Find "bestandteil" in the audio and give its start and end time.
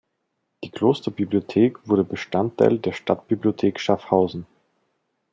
2.03-2.79